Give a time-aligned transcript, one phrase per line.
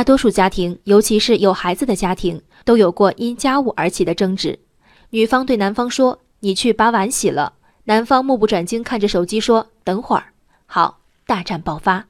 [0.00, 4.58] 大多数家庭，尤其是有孩子的家庭，都有过因家务而起的争执。
[5.10, 7.52] 女方对男方说：“你去把碗洗了。”
[7.84, 10.32] 男方目不转睛看着手机说：“等会儿。”
[10.64, 12.06] 好，大战爆发。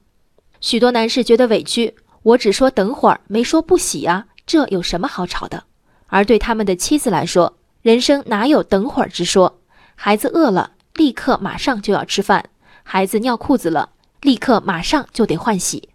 [0.61, 5.65] 许多男士觉得委屈，我只说等会儿，没说不洗啊，这有什么好吵的？
[6.07, 9.59] 而对他们的妻子来说，人生哪有等会儿之说？
[9.97, 12.41] 孩子饿了，立刻马上就要吃饭；
[12.85, 15.89] 孩子尿裤子了，立刻马上就得换洗。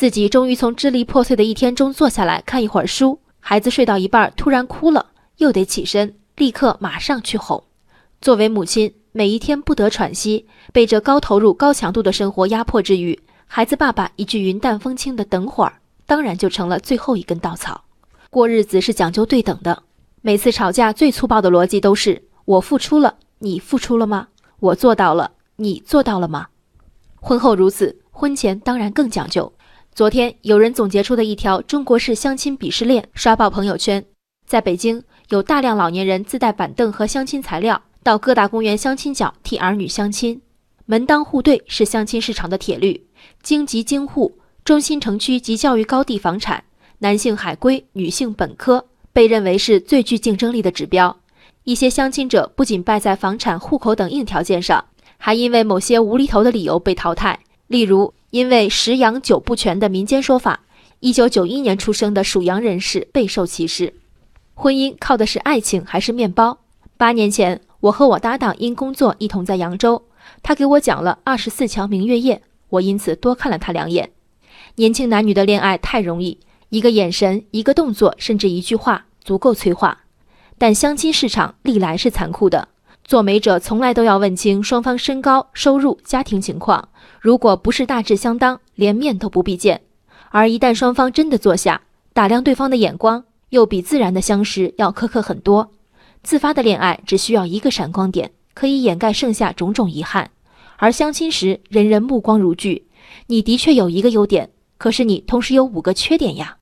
[0.00, 7.62] 自己终于从支离破碎的一天中坐下来看一会儿书，孩子睡到一半突然哭了，又得起身，立刻马上去哄。
[8.22, 15.74] 作为母亲，每一天不得喘息，被这高投入、高强度的生活压迫之余，孩子爸爸一句云淡风轻的“等会儿”，
[16.08, 17.84] 当然就成了最后一根稻草。
[18.30, 19.82] 过日子是讲究对等的，
[20.22, 24.28] 每次吵架最粗暴的逻辑都是：我付出了，你付出了吗？
[24.60, 26.46] 我做到了，你做到了吗？
[27.16, 29.52] 婚后如此，婚前当然更讲究。
[30.00, 34.02] 昨天有人总结出的一条中国式相亲鄙视链刷爆朋友圈。
[34.46, 40.40] 在北京，有大量老年人自带板凳和相亲材料，到各大公园相亲角替儿女相亲，
[40.86, 43.08] 门当户对是相亲市场的铁律。
[43.42, 46.64] 京籍京户、中心城区及教育高地房产。
[47.00, 51.14] 男性海归、女性本科被认为是最具竞争力的指标。
[51.64, 54.82] 一些相亲者不仅败在房产、户口等硬条件上，
[55.18, 57.40] 还因为某些无厘头的理由被淘汰。
[57.66, 60.60] 例如，因为十羊九不全的民间说法，
[61.00, 63.94] 一九九一年出生的属羊人士备受歧视。
[64.54, 66.58] 婚姻靠的是爱情还是面包？
[66.96, 70.04] 八年前，我和我搭档因工作一同在扬州，
[70.42, 74.10] 他给我讲了二十四桥明月夜，我因此多看了他两眼。
[74.76, 76.38] 年轻男女的恋爱太容易。
[76.68, 80.04] 一个眼神，一个动作，甚至一句话，足够催化。
[80.56, 82.68] 但相亲市场历来是残酷的，
[83.10, 89.80] 做媒者从来都要问清双方身高、收入、家庭情况，如果不是大致相当，连面都不必见。
[90.28, 91.82] 而一旦双方真的坐下，
[92.12, 95.72] 打量对方的眼光，又比自然的相识要苛刻很多。
[96.22, 100.30] 自发的恋爱只需要一个闪光点，可以掩盖剩下种种遗憾。
[100.76, 102.84] 而相亲时，人人目光如炬，
[103.26, 104.48] 你的确有一个优点，
[104.78, 106.58] 可是你同时有五个缺点呀。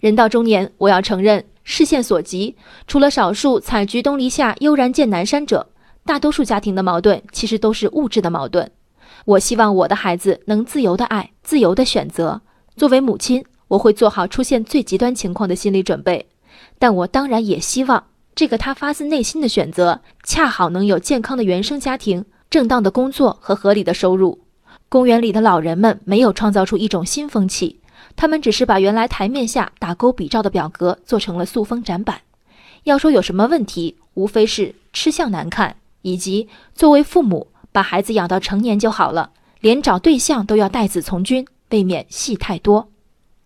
[0.00, 2.56] 人到中年，我要承认，视线所及，
[2.88, 5.68] 除了少数采菊东篱下，悠然见南山者，
[6.04, 8.70] 大多数家庭的矛盾其实都是物质的矛盾。
[9.24, 12.42] 我希望我的孩子能自由的爱，自由的选择。
[12.76, 16.28] 作为母亲，我会做好出现最极端情况的心理准备。
[16.78, 18.04] 但我当然也希望，
[18.34, 24.40] 这个他发自内心的选择，恰好能有健康的原生家庭、正当的工作和合理的收入。
[24.90, 27.80] 公园里的老人们没有创造出一种新风气。
[28.16, 32.20] 他们只是把原来台面下打勾比照的表格做成了塑封展板。
[32.82, 42.90] 要说有什么问题，无非是吃相难看，以及作为父母把孩子养到成年就好了，连找对象都要带子从军，未免戏太多。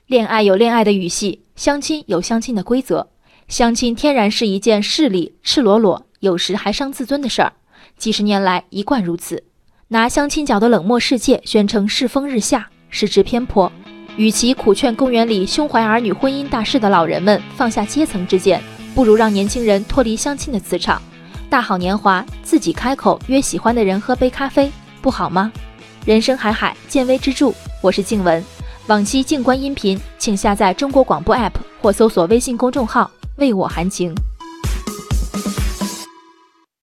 [0.06, 3.08] 恋爱有恋爱的语系，相亲有相亲的规则。
[3.46, 7.52] 相亲天然是一件势利、赤裸裸，有时还伤自尊的事儿，
[7.96, 9.44] 几十年来一贯如此。
[9.88, 13.70] 拿相亲角的冷漠世界宣称世风日下，失之偏颇。
[14.16, 18.60] 与其苦劝公园里胸怀儿女婚姻大事的老人们放下阶层之见，
[18.94, 21.00] 不如让年轻人脱离相亲的磁场，
[21.50, 24.70] 大好年华，自己开口约喜欢的人喝杯咖啡，
[25.00, 25.50] 不好吗？
[26.04, 27.50] 人生海海，见微知著。
[27.80, 28.44] 我是静文，
[28.86, 34.14] 往期静观音频，请下载中国广播 APP 或搜索微信公众号“为我含情”。